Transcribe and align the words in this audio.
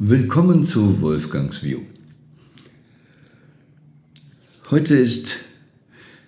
Willkommen 0.00 0.62
zu 0.62 1.00
Wolfgangs 1.00 1.64
View. 1.64 1.80
Heute 4.70 4.94
ist 4.94 5.34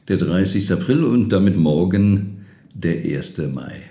der 0.08 0.16
30. 0.16 0.72
April 0.72 1.04
und 1.04 1.28
damit 1.28 1.56
morgen 1.56 2.46
der 2.74 3.04
1. 3.04 3.38
Mai. 3.54 3.82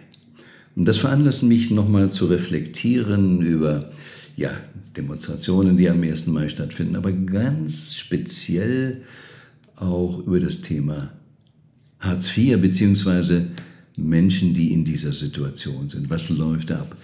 Und 0.76 0.86
das 0.86 0.98
veranlasst 0.98 1.44
mich 1.44 1.72
nochmal 1.72 2.12
zu 2.12 2.26
reflektieren 2.26 3.42
über 3.42 3.90
ja, 4.36 4.52
Demonstrationen, 4.98 5.78
die 5.78 5.90
am 5.90 6.04
1. 6.04 6.28
Mai 6.28 6.50
stattfinden, 6.50 6.98
aber 6.98 7.14
ganz 7.14 7.96
speziell 7.96 9.04
auch 9.78 10.20
über 10.20 10.42
das 10.42 10.60
Thema 10.60 11.14
Hartz 12.02 12.38
IV 12.38 12.60
beziehungsweise 12.60 13.48
Menschen, 13.96 14.54
die 14.54 14.74
in 14.74 14.84
dieser 14.84 15.14
Situation 15.14 15.88
sind. 15.88 16.10
Was 16.10 16.30
läuft 16.30 16.70
ab? 16.74 16.98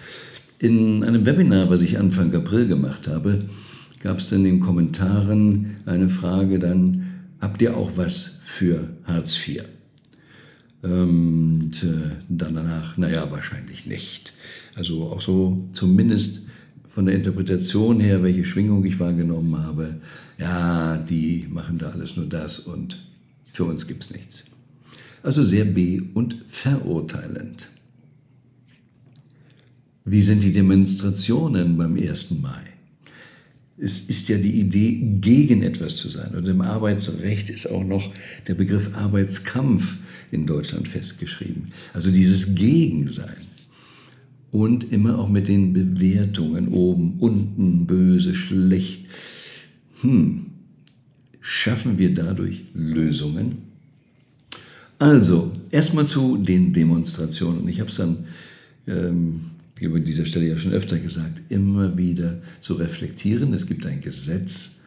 In 0.60 1.04
einem 1.04 1.26
Webinar, 1.26 1.70
was 1.70 1.82
ich 1.82 2.00
Anfang 2.00 2.34
April 2.34 2.68
gemacht 2.68 3.08
habe, 3.08 3.44
gab 4.00 4.20
es 4.20 4.30
dann 4.30 4.40
in 4.40 4.46
den 4.46 4.60
Kommentaren 4.62 5.78
eine 5.86 6.08
Frage 6.08 6.60
dann, 6.60 7.08
habt 7.42 7.62
ihr 7.62 7.76
auch 7.76 7.92
was 7.98 8.40
für 8.46 8.90
Hartz 9.04 9.38
IV? 9.46 9.64
Und 10.82 11.84
äh, 11.84 12.16
dann 12.30 12.56
danach, 12.56 12.96
naja, 12.96 13.30
wahrscheinlich 13.32 13.86
nicht. 13.86 14.34
Also 14.76 15.04
auch 15.04 15.22
so 15.22 15.68
zumindest 15.74 16.48
von 16.94 17.06
der 17.06 17.16
Interpretation 17.16 18.00
her, 18.00 18.24
welche 18.24 18.46
Schwingung 18.46 18.86
ich 18.86 19.00
wahrgenommen 19.00 19.58
habe, 19.58 19.96
ja, 20.38 20.98
die 20.98 21.48
machen 21.50 21.78
da 21.78 21.90
alles 21.90 22.16
nur 22.16 22.28
das 22.28 22.60
und 22.60 22.98
für 23.52 23.66
uns 23.66 23.88
gibt 23.88 24.04
es 24.04 24.12
nichts. 24.12 24.44
Also 25.24 25.44
sehr 25.44 25.66
be- 25.66 26.04
und 26.14 26.38
verurteilend. 26.48 27.68
Wie 30.06 30.22
sind 30.22 30.44
die 30.44 30.52
Demonstrationen 30.52 31.78
beim 31.78 31.96
1. 31.96 32.32
Mai? 32.40 32.62
Es 33.78 34.02
ist 34.02 34.30
ja 34.30 34.38
die 34.38 34.60
Idee, 34.60 35.18
gegen 35.20 35.64
etwas 35.64 35.98
zu 35.98 36.10
sein. 36.10 36.36
Und 36.36 36.48
im 36.48 36.62
Arbeitsrecht 36.62 37.50
ist 37.50 37.66
auch 37.66 37.84
noch 37.84 38.14
der 38.48 38.54
Begriff 38.54 38.96
Arbeitskampf 38.96 39.98
in 40.32 40.46
Deutschland 40.46 40.88
festgeschrieben. 40.88 41.72
Also 41.94 42.12
dieses 42.12 42.54
Gegensein. 42.54 43.36
Und 44.52 44.92
immer 44.94 45.18
auch 45.18 45.28
mit 45.28 45.48
den 45.48 45.74
Bewertungen 45.74 46.70
oben, 46.70 47.16
unten, 47.20 47.88
böse, 47.88 48.36
schlecht. 48.36 49.06
Hm, 50.02 50.46
schaffen 51.42 51.98
wir 51.98 52.14
dadurch 52.14 52.62
Lösungen? 52.74 53.64
Also, 54.98 55.52
erstmal 55.72 56.06
zu 56.06 56.38
den 56.38 56.72
Demonstrationen. 56.72 57.68
Ich 57.68 57.82
habe 57.82 57.90
es 57.90 57.98
dann 57.98 58.26
ähm, 58.88 59.42
habe 59.84 59.98
an 59.98 60.04
dieser 60.04 60.26
Stelle 60.26 60.48
ja 60.48 60.58
schon 60.58 60.72
öfter 60.72 61.00
gesagt, 61.00 61.42
immer 61.50 61.98
wieder 61.98 62.42
zu 62.62 62.76
reflektieren. 62.76 63.54
Es 63.54 63.66
gibt 63.66 63.86
ein 63.86 64.02
Gesetz 64.02 64.84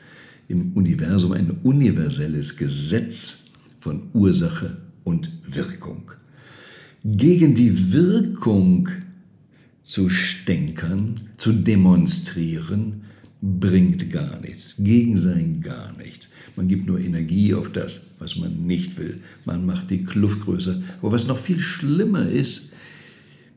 im 0.49 0.73
Universum, 0.73 1.33
ein 1.33 1.51
universelles 1.63 2.57
Gesetz 2.57 3.51
von 3.79 4.05
Ursache 4.15 4.79
und 5.05 5.31
Wirkung. 5.47 6.11
Gegen 7.05 7.55
die 7.55 7.93
Wirkung 7.93 8.89
zu 9.83 10.09
stänkern, 10.09 11.21
zu 11.37 11.53
demonstrieren, 11.53 13.03
bringt 13.41 14.11
gar 14.11 14.41
nichts. 14.41 14.75
Gegen 14.79 15.17
sein 15.17 15.61
gar 15.61 15.97
nichts. 15.97 16.29
Man 16.57 16.67
gibt 16.67 16.87
nur 16.87 16.99
Energie 16.99 17.55
auf 17.55 17.71
das, 17.71 18.09
was 18.19 18.37
man 18.37 18.67
nicht 18.67 18.99
will. 18.99 19.21
Man 19.45 19.65
macht 19.65 19.91
die 19.91 20.03
Kluft 20.05 20.41
größer. 20.41 20.83
Aber 21.01 21.13
was 21.13 21.27
noch 21.27 21.39
viel 21.39 21.61
schlimmer 21.61 22.29
ist, 22.29 22.73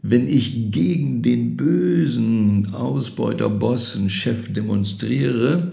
wenn 0.03 0.27
ich 0.27 0.71
gegen 0.71 1.21
den 1.21 1.55
bösen 1.55 2.73
Ausbeuter, 2.73 3.49
Bossen, 3.49 4.09
Chef 4.09 4.51
demonstriere, 4.51 5.71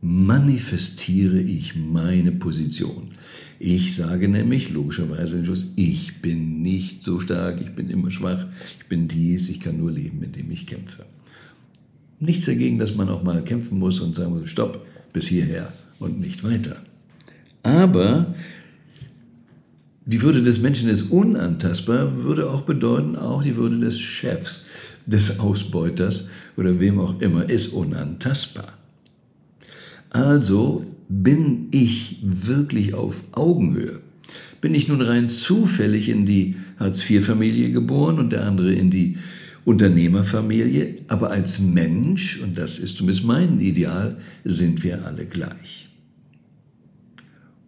manifestiere 0.00 1.40
ich 1.40 1.76
meine 1.76 2.32
Position. 2.32 3.12
Ich 3.58 3.94
sage 3.94 4.28
nämlich 4.28 4.70
logischerweise 4.70 5.36
den 5.36 5.44
Schluss, 5.44 5.72
ich 5.76 6.20
bin 6.20 6.62
nicht 6.62 7.02
so 7.02 7.20
stark, 7.20 7.60
ich 7.60 7.70
bin 7.70 7.88
immer 7.88 8.10
schwach, 8.10 8.46
ich 8.80 8.88
bin 8.88 9.06
dies, 9.06 9.48
ich 9.48 9.60
kann 9.60 9.78
nur 9.78 9.92
leben, 9.92 10.22
indem 10.22 10.50
ich 10.50 10.66
kämpfe. 10.66 11.04
Nichts 12.18 12.46
dagegen, 12.46 12.78
dass 12.78 12.96
man 12.96 13.08
auch 13.08 13.22
mal 13.22 13.44
kämpfen 13.44 13.78
muss 13.78 14.00
und 14.00 14.16
sagen 14.16 14.32
muss, 14.32 14.50
stopp, 14.50 14.84
bis 15.12 15.26
hierher 15.26 15.72
und 16.00 16.20
nicht 16.20 16.42
weiter. 16.42 16.76
Aber 17.62 18.34
die 20.04 20.22
Würde 20.22 20.42
des 20.42 20.60
Menschen 20.60 20.88
ist 20.88 21.10
unantastbar, 21.10 22.24
würde 22.24 22.50
auch 22.50 22.62
bedeuten, 22.62 23.16
auch 23.16 23.42
die 23.42 23.56
Würde 23.56 23.78
des 23.78 24.00
Chefs, 24.00 24.64
des 25.06 25.38
Ausbeuters 25.40 26.30
oder 26.56 26.80
wem 26.80 26.98
auch 26.98 27.20
immer 27.20 27.48
ist 27.48 27.68
unantastbar. 27.68 28.72
Also 30.10 30.84
bin 31.08 31.68
ich 31.70 32.18
wirklich 32.22 32.94
auf 32.94 33.22
Augenhöhe. 33.32 34.00
Bin 34.60 34.74
ich 34.74 34.88
nun 34.88 35.00
rein 35.00 35.28
zufällig 35.28 36.08
in 36.08 36.26
die 36.26 36.56
Hartz-IV-Familie 36.78 37.70
geboren 37.70 38.18
und 38.18 38.32
der 38.32 38.44
andere 38.44 38.72
in 38.72 38.90
die 38.90 39.18
Unternehmerfamilie, 39.64 40.96
aber 41.08 41.30
als 41.30 41.60
Mensch, 41.60 42.40
und 42.40 42.58
das 42.58 42.78
ist 42.78 42.96
zumindest 42.96 43.24
mein 43.24 43.60
Ideal, 43.60 44.18
sind 44.44 44.82
wir 44.82 45.06
alle 45.06 45.26
gleich. 45.26 45.88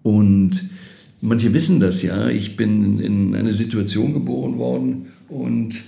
Und 0.02 0.70
Manche 1.24 1.54
wissen 1.54 1.80
das 1.80 2.02
ja. 2.02 2.28
Ich 2.28 2.56
bin 2.56 3.00
in 3.00 3.34
eine 3.34 3.54
Situation 3.54 4.12
geboren 4.12 4.58
worden 4.58 5.06
und 5.28 5.80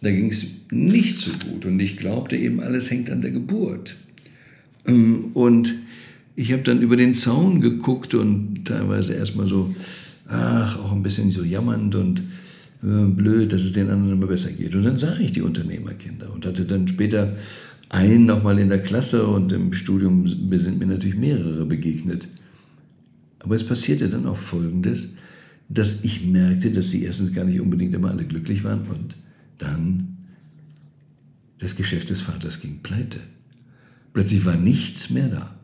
da 0.00 0.10
ging 0.10 0.30
es 0.30 0.46
nicht 0.70 1.18
so 1.18 1.32
gut. 1.44 1.66
Und 1.66 1.80
ich 1.80 1.96
glaubte 1.96 2.36
eben, 2.36 2.60
alles 2.60 2.90
hängt 2.90 3.10
an 3.10 3.20
der 3.20 3.32
Geburt. 3.32 3.96
Und 4.86 5.74
ich 6.36 6.52
habe 6.52 6.62
dann 6.62 6.82
über 6.82 6.94
den 6.94 7.14
Zaun 7.14 7.60
geguckt 7.60 8.14
und 8.14 8.64
teilweise 8.64 9.14
erstmal 9.14 9.48
so, 9.48 9.74
ach, 10.28 10.78
auch 10.78 10.92
ein 10.92 11.02
bisschen 11.02 11.32
so 11.32 11.42
jammernd 11.42 11.96
und 11.96 12.20
äh, 12.82 13.06
blöd, 13.06 13.52
dass 13.52 13.62
es 13.62 13.72
den 13.72 13.90
anderen 13.90 14.12
immer 14.12 14.28
besser 14.28 14.52
geht. 14.52 14.76
Und 14.76 14.84
dann 14.84 14.98
sah 14.98 15.18
ich 15.18 15.32
die 15.32 15.42
Unternehmerkinder 15.42 16.32
und 16.32 16.46
hatte 16.46 16.64
dann 16.64 16.86
später 16.86 17.36
einen 17.88 18.26
nochmal 18.26 18.60
in 18.60 18.68
der 18.68 18.82
Klasse 18.82 19.26
und 19.26 19.52
im 19.52 19.72
Studium 19.72 20.28
sind 20.28 20.78
mir 20.78 20.86
natürlich 20.86 21.16
mehrere 21.16 21.66
begegnet. 21.66 22.28
Aber 23.44 23.54
es 23.54 23.64
passierte 23.64 24.08
dann 24.08 24.26
auch 24.26 24.38
Folgendes, 24.38 25.14
dass 25.68 26.02
ich 26.02 26.24
merkte, 26.26 26.70
dass 26.70 26.90
sie 26.90 27.04
erstens 27.04 27.32
gar 27.32 27.44
nicht 27.44 27.60
unbedingt 27.60 27.94
immer 27.94 28.10
alle 28.10 28.24
glücklich 28.24 28.64
waren 28.64 28.82
und 28.82 29.16
dann 29.58 30.16
das 31.58 31.76
Geschäft 31.76 32.10
des 32.10 32.20
Vaters 32.20 32.60
ging 32.60 32.80
pleite. 32.82 33.20
Plötzlich 34.12 34.44
war 34.44 34.56
nichts 34.56 35.10
mehr 35.10 35.28
da. 35.28 35.54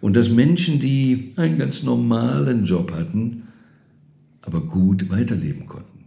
Und 0.00 0.14
dass 0.16 0.28
Menschen, 0.30 0.80
die 0.80 1.32
einen 1.36 1.58
ganz 1.58 1.82
normalen 1.82 2.64
Job 2.64 2.92
hatten, 2.92 3.44
aber 4.42 4.60
gut 4.60 5.08
weiterleben 5.10 5.66
konnten. 5.66 6.04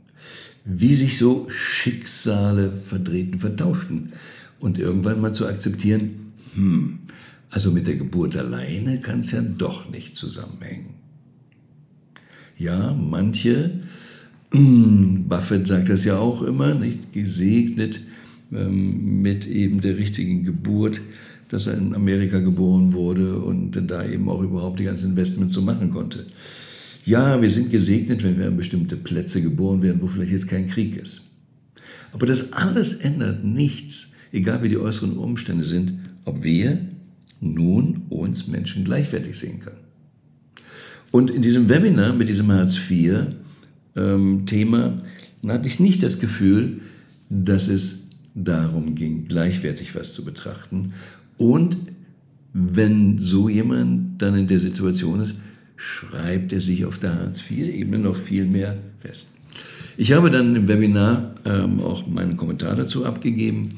Wie 0.66 0.94
sich 0.95 1.17
so 1.17 1.47
Schicksale 1.50 2.72
verdrehten, 2.72 3.39
vertauschten. 3.39 4.12
Und 4.59 4.77
irgendwann 4.77 5.22
mal 5.22 5.33
zu 5.33 5.47
akzeptieren, 5.47 6.33
hm, 6.56 7.00
also 7.50 7.72
mit 7.72 7.88
der 7.88 7.95
Geburt 7.95 8.35
alleine 8.35 9.00
kann 9.00 9.19
es 9.19 9.31
ja 9.31 9.41
doch 9.41 9.89
nicht 9.89 10.16
zusammenhängen. 10.16 10.95
Ja, 12.57 12.94
manche, 12.94 13.79
Buffett 14.51 15.67
sagt 15.67 15.89
das 15.89 16.06
ja 16.06 16.17
auch 16.17 16.41
immer, 16.41 16.73
nicht 16.73 17.13
gesegnet 17.13 18.00
ähm, 18.51 19.22
mit 19.22 19.47
eben 19.47 19.81
der 19.81 19.97
richtigen 19.97 20.44
Geburt, 20.44 21.01
dass 21.50 21.67
er 21.67 21.78
in 21.78 21.94
Amerika 21.94 22.39
geboren 22.39 22.94
wurde 22.94 23.38
und 23.39 23.73
da 23.89 24.06
eben 24.06 24.29
auch 24.29 24.41
überhaupt 24.41 24.79
die 24.79 24.85
ganzen 24.85 25.12
Investments 25.12 25.53
so 25.53 25.62
machen 25.62 25.91
konnte. 25.91 26.25
Ja, 27.06 27.39
wir 27.41 27.51
sind 27.51 27.69
gesegnet, 27.69 28.23
wenn 28.23 28.39
wir 28.39 28.47
an 28.47 28.57
bestimmte 28.57 28.97
Plätze 28.97 29.41
geboren 29.41 29.81
werden, 29.83 30.01
wo 30.01 30.07
vielleicht 30.07 30.31
jetzt 30.31 30.47
kein 30.47 30.67
Krieg 30.67 30.95
ist. 30.95 31.22
Aber 32.13 32.25
das 32.25 32.53
alles 32.53 32.94
ändert 32.94 33.44
nichts, 33.44 34.13
egal 34.31 34.63
wie 34.63 34.69
die 34.69 34.77
äußeren 34.77 35.17
Umstände 35.17 35.65
sind, 35.65 36.00
ob 36.24 36.44
wir 36.44 36.80
nun 37.53 38.03
uns 38.09 38.47
Menschen 38.47 38.83
gleichwertig 38.83 39.38
sehen 39.38 39.59
können. 39.59 39.77
Und 41.12 41.31
in 41.31 41.42
diesem 41.42 41.69
Webinar 41.69 42.13
mit 42.13 42.27
diesem 42.27 42.51
Hartz-IV-Thema 42.51 43.33
ähm, 43.95 45.01
hatte 45.47 45.68
ich 45.68 45.80
nicht 45.80 46.03
das 46.03 46.19
Gefühl, 46.19 46.81
dass 47.30 47.68
es 47.68 48.09
darum 48.33 48.95
ging, 48.95 49.27
gleichwertig 49.27 49.95
was 49.95 50.13
zu 50.13 50.25
betrachten. 50.25 50.94
Und 51.38 51.77
wenn 52.53 53.19
so 53.19 53.50
jemand 53.50 54.21
dann 54.21 54.36
in 54.36 54.47
der 54.47 54.59
Situation 54.59 55.21
ist, 55.21 55.36
schreibt 55.77 56.53
er 56.53 56.62
sich 56.62 56.86
auf 56.86 57.00
der 57.00 57.15
Hartz-IV-Ebene 57.15 58.00
noch 58.00 58.15
viel 58.15 58.45
mehr 58.45 58.77
fest. 59.00 59.27
Ich 59.97 60.12
habe 60.12 60.30
dann 60.30 60.56
im 60.56 60.68
Webinar 60.68 61.36
ähm, 61.45 61.80
auch 61.80 62.07
meinen 62.07 62.36
Kommentar 62.36 62.75
dazu 62.75 63.06
abgegeben 63.06 63.69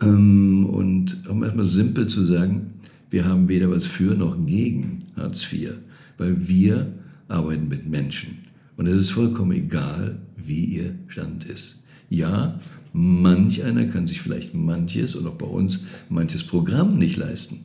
ähm, 0.00 0.66
und 0.66 1.28
um 1.28 1.42
erstmal 1.42 1.64
simpel 1.64 2.06
zu 2.06 2.24
sagen, 2.24 2.74
wir 3.10 3.24
haben 3.24 3.48
weder 3.48 3.70
was 3.70 3.86
für 3.86 4.14
noch 4.14 4.36
gegen 4.46 5.06
Hartz 5.16 5.46
IV, 5.52 5.78
weil 6.16 6.48
wir 6.48 6.92
arbeiten 7.28 7.68
mit 7.68 7.88
Menschen. 7.88 8.38
Und 8.76 8.86
es 8.86 8.98
ist 8.98 9.10
vollkommen 9.10 9.52
egal, 9.52 10.18
wie 10.36 10.64
ihr 10.64 10.94
Stand 11.08 11.44
ist. 11.44 11.82
Ja, 12.08 12.58
Manch 12.92 13.62
einer 13.62 13.84
kann 13.86 14.06
sich 14.06 14.20
vielleicht 14.20 14.54
manches 14.54 15.14
und 15.14 15.26
auch 15.26 15.36
bei 15.36 15.46
uns 15.46 15.84
manches 16.08 16.42
Programm 16.42 16.98
nicht 16.98 17.16
leisten. 17.16 17.60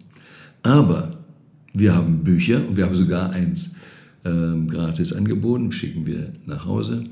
Aber 0.61 1.17
wir 1.73 1.95
haben 1.95 2.23
Bücher 2.23 2.67
und 2.67 2.77
wir 2.77 2.85
haben 2.85 2.95
sogar 2.95 3.31
eins 3.31 3.75
ähm, 4.23 4.67
gratis 4.67 5.13
angeboten, 5.13 5.71
schicken 5.71 6.05
wir 6.05 6.31
nach 6.45 6.65
Hause. 6.65 7.05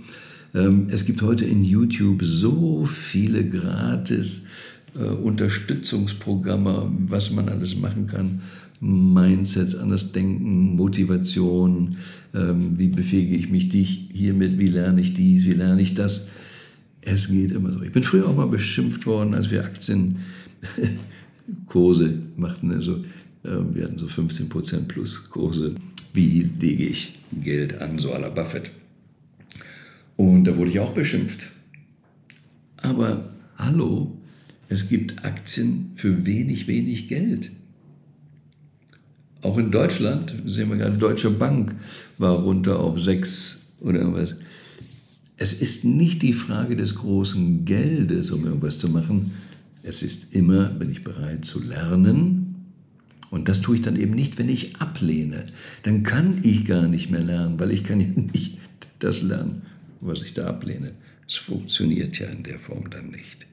Ähm, 0.53 0.87
es 0.89 1.05
gibt 1.05 1.23
heute 1.23 1.45
in 1.45 1.63
YouTube 1.63 2.23
so 2.23 2.85
viele 2.85 3.47
gratis 3.47 4.45
äh, 4.95 5.05
Unterstützungsprogramme, 5.05 6.91
was 7.07 7.31
man 7.31 7.49
alles 7.49 7.77
machen 7.77 8.07
kann. 8.07 8.41
Mindsets, 8.79 9.75
anders 9.75 10.11
denken, 10.11 10.75
Motivation, 10.75 11.97
ähm, 12.33 12.77
wie 12.77 12.89
befähige 12.89 13.35
ich 13.35 13.49
mich 13.49 13.69
dich 13.69 14.09
hiermit, 14.11 14.57
wie 14.59 14.67
lerne 14.67 14.99
ich 15.01 15.13
dies, 15.13 15.45
wie 15.45 15.53
lerne 15.53 15.81
ich 15.81 15.93
das. 15.93 16.27
Es 17.01 17.29
geht 17.29 17.51
immer 17.51 17.71
so. 17.71 17.81
Ich 17.81 17.91
bin 17.91 18.03
früher 18.03 18.27
auch 18.27 18.35
mal 18.35 18.47
beschimpft 18.47 19.05
worden, 19.05 19.33
als 19.33 19.51
wir 19.51 19.63
Aktienkurse 19.63 20.19
machten. 22.37 22.71
Also 22.71 22.97
äh, 23.43 23.59
wir 23.71 23.85
hatten 23.85 23.97
so 23.97 24.07
15% 24.07 24.87
plus 24.87 25.29
Kurse. 25.29 25.75
Wie 26.13 26.49
lege 26.59 26.85
ich 26.85 27.19
Geld 27.41 27.81
an, 27.81 27.99
so 27.99 28.13
à 28.13 28.19
la 28.19 28.29
Buffett? 28.29 28.71
Und 30.17 30.45
da 30.45 30.55
wurde 30.57 30.69
ich 30.69 30.79
auch 30.79 30.93
beschimpft. 30.93 31.49
Aber 32.77 33.31
hallo, 33.57 34.11
es 34.69 34.89
gibt 34.89 35.23
Aktien 35.25 35.91
für 35.95 36.25
wenig, 36.25 36.67
wenig 36.67 37.07
Geld. 37.07 37.51
Auch 39.41 39.57
in 39.57 39.71
Deutschland, 39.71 40.33
sehen 40.45 40.69
wir 40.69 40.77
gerade, 40.77 40.97
Deutsche 40.97 41.29
Bank 41.29 41.75
war 42.17 42.39
runter 42.39 42.79
auf 42.79 42.99
6 42.99 43.59
oder 43.81 43.99
irgendwas. 43.99 44.35
Es 45.37 45.51
ist 45.51 45.83
nicht 45.83 46.21
die 46.21 46.33
Frage 46.33 46.77
des 46.77 46.95
großen 46.95 47.65
Geldes, 47.65 48.31
um 48.31 48.45
irgendwas 48.45 48.79
zu 48.79 48.89
machen. 48.89 49.31
Es 49.83 50.01
ist 50.01 50.33
immer, 50.33 50.69
bin 50.69 50.89
ich 50.89 51.03
bereit 51.03 51.43
zu 51.43 51.61
lernen. 51.61 52.55
Und 53.29 53.49
das 53.49 53.59
tue 53.59 53.75
ich 53.75 53.81
dann 53.81 53.99
eben 53.99 54.13
nicht, 54.13 54.37
wenn 54.37 54.47
ich 54.47 54.77
ablehne. 54.77 55.45
Dann 55.81 56.03
kann 56.03 56.39
ich 56.43 56.65
gar 56.65 56.87
nicht 56.87 57.11
mehr 57.11 57.23
lernen, 57.23 57.59
weil 57.59 57.71
ich 57.71 57.83
kann 57.83 57.99
ja 57.99 58.07
nicht 58.15 58.59
das 58.99 59.21
lernen, 59.21 59.63
was 59.99 60.23
ich 60.23 60.33
da 60.33 60.47
ablehne. 60.47 60.93
Es 61.27 61.35
funktioniert 61.35 62.17
ja 62.19 62.27
in 62.27 62.43
der 62.43 62.59
Form 62.59 62.89
dann 62.89 63.09
nicht. 63.09 63.45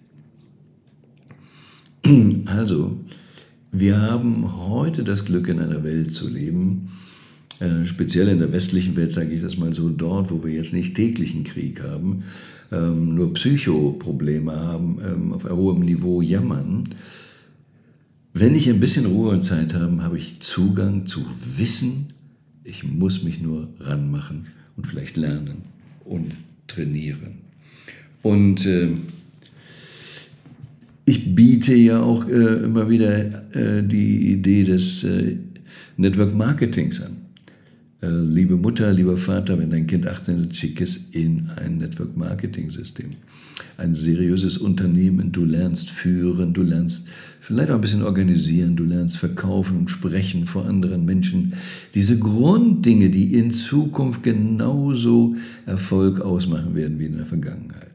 Also, 2.46 2.96
wir 3.72 4.00
haben 4.00 4.68
heute 4.68 5.04
das 5.04 5.24
Glück, 5.24 5.48
in 5.48 5.60
einer 5.60 5.84
Welt 5.84 6.12
zu 6.12 6.28
leben, 6.28 6.88
äh, 7.60 7.84
speziell 7.84 8.28
in 8.28 8.38
der 8.38 8.52
westlichen 8.52 8.96
Welt, 8.96 9.12
sage 9.12 9.32
ich 9.32 9.42
das 9.42 9.56
mal 9.56 9.74
so, 9.74 9.88
dort, 9.88 10.30
wo 10.30 10.44
wir 10.44 10.52
jetzt 10.52 10.72
nicht 10.72 10.94
täglichen 10.94 11.44
Krieg 11.44 11.82
haben, 11.82 12.24
ähm, 12.72 13.14
nur 13.14 13.32
Psychoprobleme 13.34 14.52
haben, 14.52 14.98
ähm, 15.04 15.32
auf 15.32 15.48
hohem 15.48 15.80
Niveau 15.80 16.22
jammern. 16.22 16.88
Wenn 18.32 18.54
ich 18.54 18.68
ein 18.68 18.80
bisschen 18.80 19.06
Ruhe 19.06 19.30
und 19.30 19.42
Zeit 19.42 19.74
habe, 19.74 20.02
habe 20.02 20.18
ich 20.18 20.40
Zugang 20.40 21.06
zu 21.06 21.24
Wissen. 21.56 22.12
Ich 22.64 22.84
muss 22.84 23.22
mich 23.22 23.40
nur 23.40 23.68
ranmachen 23.80 24.46
und 24.76 24.86
vielleicht 24.86 25.16
lernen 25.16 25.62
und 26.04 26.32
trainieren. 26.68 27.38
Und 28.22 28.66
äh, 28.66 28.90
ich 31.10 31.34
biete 31.34 31.74
ja 31.74 32.00
auch 32.00 32.28
äh, 32.28 32.62
immer 32.64 32.88
wieder 32.88 33.52
äh, 33.52 33.82
die 33.82 34.32
Idee 34.32 34.62
des 34.62 35.02
äh, 35.02 35.36
Network 35.96 36.34
Marketings 36.34 37.02
an. 37.02 37.16
Äh, 38.00 38.22
liebe 38.22 38.56
Mutter, 38.56 38.92
lieber 38.92 39.16
Vater, 39.16 39.58
wenn 39.58 39.70
dein 39.70 39.88
Kind 39.88 40.06
18 40.06 40.44
ist, 40.44 40.56
schick 40.56 40.80
es 40.80 41.10
in 41.10 41.50
ein 41.56 41.78
Network 41.78 42.16
Marketing 42.16 42.70
System. 42.70 43.16
Ein 43.76 43.94
seriöses 43.94 44.56
Unternehmen, 44.56 45.32
du 45.32 45.44
lernst 45.44 45.90
führen, 45.90 46.54
du 46.54 46.62
lernst 46.62 47.08
vielleicht 47.40 47.70
auch 47.70 47.74
ein 47.74 47.80
bisschen 47.80 48.04
organisieren, 48.04 48.76
du 48.76 48.84
lernst 48.84 49.16
verkaufen 49.16 49.78
und 49.78 49.90
sprechen 49.90 50.46
vor 50.46 50.66
anderen 50.66 51.04
Menschen. 51.04 51.54
Diese 51.92 52.20
Grunddinge, 52.20 53.10
die 53.10 53.34
in 53.34 53.50
Zukunft 53.50 54.22
genauso 54.22 55.34
Erfolg 55.66 56.20
ausmachen 56.20 56.76
werden 56.76 57.00
wie 57.00 57.06
in 57.06 57.16
der 57.16 57.26
Vergangenheit. 57.26 57.89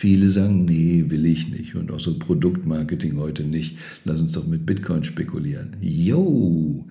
Viele 0.00 0.30
sagen, 0.30 0.64
nee, 0.64 1.04
will 1.08 1.26
ich 1.26 1.50
nicht. 1.50 1.74
Und 1.74 1.90
auch 1.90 2.00
so 2.00 2.18
Produktmarketing 2.18 3.18
heute 3.18 3.44
nicht. 3.44 3.76
Lass 4.04 4.18
uns 4.18 4.32
doch 4.32 4.46
mit 4.46 4.64
Bitcoin 4.64 5.04
spekulieren. 5.04 5.76
Jo, 5.82 6.86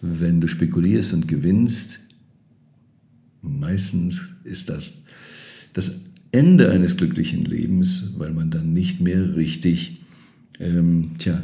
wenn 0.00 0.40
du 0.40 0.46
spekulierst 0.46 1.12
und 1.12 1.26
gewinnst, 1.26 1.98
meistens 3.42 4.36
ist 4.44 4.68
das 4.68 5.02
das 5.72 6.02
Ende 6.30 6.70
eines 6.70 6.96
glücklichen 6.96 7.44
Lebens, 7.44 8.14
weil 8.18 8.32
man 8.32 8.52
dann 8.52 8.72
nicht 8.72 9.00
mehr 9.00 9.34
richtig, 9.34 10.00
ähm, 10.60 11.16
tja, 11.18 11.42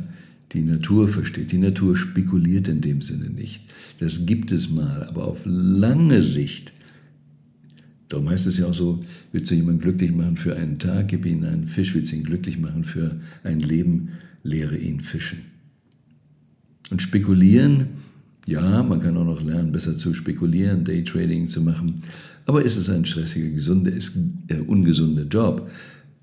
die 0.53 0.63
Natur 0.63 1.09
versteht. 1.09 1.51
Die 1.51 1.59
Natur 1.59 1.97
spekuliert 1.97 2.69
in 2.69 2.81
dem 2.81 3.03
Sinne 3.03 3.29
nicht. 3.29 3.65
Das 3.99 4.25
gibt 4.25 4.53
es 4.53 4.71
mal, 4.71 5.03
aber 5.03 5.27
auf 5.27 5.41
lange 5.45 6.23
Sicht 6.23 6.73
Darum 8.09 8.29
heißt 8.31 8.47
es 8.47 8.59
ja 8.59 8.67
auch 8.67 8.75
so, 8.75 9.01
willst 9.33 9.51
du 9.51 9.55
jemanden 9.55 9.81
glücklich 9.81 10.13
machen 10.13 10.37
für 10.37 10.57
einen 10.57 10.79
Tag, 10.79 11.09
gib 11.09 11.27
ihm 11.27 11.45
einen 11.45 11.67
Fisch, 11.67 11.95
willst 11.95 12.13
du 12.13 12.17
ihn 12.17 12.25
glücklich 12.25 12.59
machen 12.59 12.85
für 12.85 13.21
ein 13.45 13.61
Leben, 13.61 14.11
lehre 14.43 14.77
ihn 14.77 15.01
fischen. 15.01 15.41
Und 16.91 17.03
spekulieren, 17.03 17.87
ja, 18.47 18.83
man 18.83 19.01
kann 19.01 19.17
auch 19.19 19.27
noch 19.27 19.43
lernen, 19.43 19.73
besser 19.73 19.97
zu 19.97 20.15
spekulieren, 20.15 20.85
Daytrading 20.85 21.49
zu 21.49 21.61
machen, 21.61 21.97
aber 22.47 22.65
ist 22.65 22.77
es 22.77 22.89
ein 22.89 23.05
stressiger, 23.05 23.51
gesunder, 23.51 23.93
ist, 23.93 24.17
äh, 24.49 24.55
ungesunder 24.55 25.25
Job? 25.25 25.71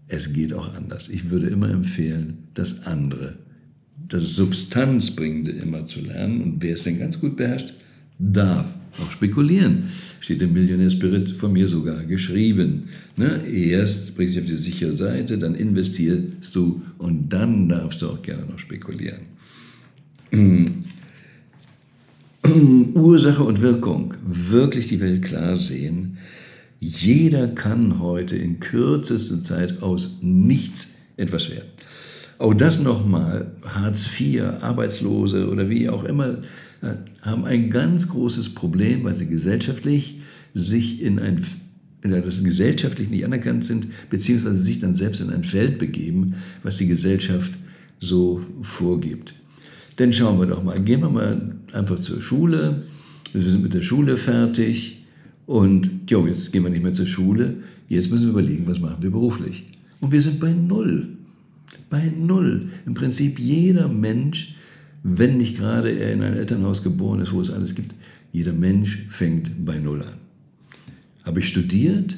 Es 0.08 0.34
geht 0.34 0.54
auch 0.54 0.74
anders. 0.74 1.08
Ich 1.08 1.30
würde 1.30 1.48
immer 1.48 1.70
empfehlen, 1.70 2.40
das 2.56 2.84
andere, 2.88 3.38
das 4.08 4.36
Substanzbringende 4.36 5.52
immer 5.52 5.86
zu 5.86 6.02
lernen. 6.02 6.42
Und 6.42 6.64
wer 6.64 6.74
es 6.74 6.84
denn 6.84 6.98
ganz 6.98 7.20
gut 7.20 7.38
beherrscht, 7.38 7.76
darf 8.18 8.74
auch 9.00 9.12
spekulieren. 9.12 9.90
Steht 10.20 10.42
im 10.42 10.54
Millionär 10.54 10.90
Spirit 10.90 11.32
von 11.32 11.54
mir 11.54 11.68
sogar 11.68 12.04
geschrieben. 12.04 12.90
Ne? 13.18 13.46
Erst 13.48 14.16
bringst 14.16 14.36
du 14.36 14.42
auf 14.42 14.46
die 14.46 14.58
sichere 14.58 14.94
Seite, 14.94 15.38
dann 15.38 15.56
investierst 15.56 16.56
du 16.56 16.82
und 16.98 17.30
dann 17.30 17.70
darfst 17.70 18.02
du 18.02 18.10
auch 18.10 18.22
gerne 18.22 18.46
noch 18.46 18.60
spekulieren. 18.60 19.22
Ursache 22.94 23.44
und 23.44 23.62
Wirkung, 23.62 24.14
wirklich 24.26 24.88
die 24.88 25.00
Welt 25.00 25.24
klar 25.24 25.56
sehen. 25.56 26.18
Jeder 26.80 27.48
kann 27.48 28.00
heute 28.00 28.36
in 28.36 28.60
kürzester 28.60 29.42
Zeit 29.42 29.82
aus 29.82 30.20
nichts 30.22 30.96
etwas 31.18 31.50
werden. 31.50 31.75
Auch 32.38 32.54
das 32.54 32.80
nochmal, 32.80 33.52
Hartz 33.66 34.10
IV, 34.20 34.44
Arbeitslose 34.62 35.50
oder 35.50 35.70
wie 35.70 35.90
auch 35.90 36.04
immer, 36.04 36.40
äh, 36.82 36.96
haben 37.22 37.46
ein 37.46 37.70
ganz 37.70 38.10
großes 38.10 38.54
Problem, 38.54 39.04
weil 39.04 39.16
sie 39.16 39.28
gesellschaftlich 39.28 40.20
sich 40.54 41.02
in 41.02 41.20
ein 41.20 41.42
dass 42.02 42.38
sie 42.38 42.44
gesellschaftlich 42.44 43.10
nicht 43.10 43.26
anerkannt 43.26 43.66
sind, 43.66 43.88
beziehungsweise 44.12 44.62
sich 44.62 44.80
dann 44.80 44.94
selbst 44.94 45.22
in 45.22 45.32
ein 45.32 45.44
Feld 45.44 45.80
begeben, 45.80 46.36
was 46.62 46.78
die 46.78 46.86
Gesellschaft 46.86 47.54
so 48.00 48.42
vorgibt. 48.62 49.34
Denn 49.98 50.14
schauen 50.14 50.40
wir 50.40 50.46
doch 50.46 50.62
mal, 50.62 50.80
gehen 50.80 51.02
wir 51.02 51.10
mal 51.10 51.56
einfach 51.72 52.00
zur 52.02 52.22
Schule, 52.22 52.84
wir 53.34 53.50
sind 53.50 53.64
mit 53.64 53.74
der 53.74 53.82
Schule 53.82 54.18
fertig 54.18 55.04
und 55.48 55.90
jo, 56.08 56.28
jetzt 56.28 56.52
gehen 56.52 56.64
wir 56.64 56.70
nicht 56.70 56.84
mehr 56.84 56.94
zur 56.94 57.08
Schule, 57.08 57.56
jetzt 57.88 58.12
müssen 58.12 58.26
wir 58.26 58.32
überlegen, 58.32 58.68
was 58.68 58.80
machen 58.80 59.02
wir 59.02 59.10
beruflich. 59.10 59.66
Und 60.00 60.12
wir 60.12 60.22
sind 60.22 60.40
bei 60.40 60.54
Null. 60.54 61.08
Bei 61.90 62.12
Null. 62.18 62.70
Im 62.86 62.94
Prinzip 62.94 63.40
jeder 63.40 63.88
Mensch 63.88 64.56
wenn 65.08 65.38
nicht 65.38 65.58
gerade 65.58 65.92
er 65.92 66.14
in 66.14 66.24
ein 66.24 66.34
Elternhaus 66.34 66.82
geboren 66.82 67.20
ist, 67.20 67.32
wo 67.32 67.40
es 67.40 67.52
alles 67.52 67.76
gibt. 67.76 67.94
Jeder 68.32 68.54
Mensch 68.54 69.06
fängt 69.10 69.64
bei 69.64 69.78
Null 69.78 70.02
an. 70.02 70.16
Habe 71.24 71.42
ich 71.42 71.48
studiert? 71.48 72.18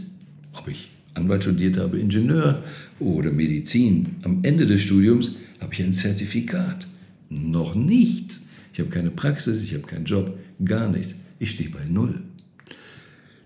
Ob 0.54 0.70
ich 0.70 0.90
Anwalt 1.14 1.44
studiert 1.44 1.78
habe, 1.78 2.00
Ingenieur 2.00 2.64
oder 3.00 3.30
Medizin. 3.30 4.16
Am 4.24 4.40
Ende 4.44 4.66
des 4.66 4.82
Studiums 4.82 5.36
habe 5.60 5.74
ich 5.74 5.84
ein 5.84 5.92
Zertifikat. 5.92 6.88
Noch 7.30 7.76
nichts. 7.76 8.46
Ich 8.72 8.80
habe 8.80 8.90
keine 8.90 9.12
Praxis, 9.12 9.64
ich 9.64 9.74
habe 9.74 9.84
keinen 9.84 10.06
Job, 10.06 10.40
gar 10.64 10.90
nichts. 10.90 11.16
Ich 11.40 11.52
stehe 11.52 11.70
bei 11.70 11.84
Null. 11.90 12.22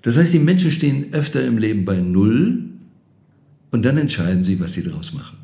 Das 0.03 0.17
heißt, 0.17 0.33
die 0.33 0.39
Menschen 0.39 0.69
stehen 0.69 1.13
öfter 1.13 1.43
im 1.43 1.57
Leben 1.57 1.83
bei 1.83 1.99
Null 1.99 2.65
und 3.71 3.85
dann 3.85 3.97
entscheiden 3.97 4.43
sie, 4.43 4.59
was 4.59 4.73
sie 4.73 4.83
daraus 4.83 5.13
machen. 5.13 5.40